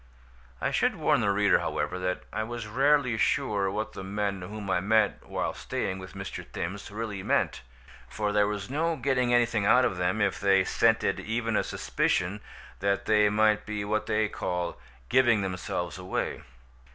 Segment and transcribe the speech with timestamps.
[0.59, 4.67] I should warn the reader, however, that I was rarely sure what the men whom
[4.67, 6.43] I met while staying with Mr.
[6.43, 7.61] Thims really meant;
[8.09, 12.41] for there was no getting anything out of them if they scented even a suspicion
[12.79, 16.41] that they might be what they call "giving themselves away."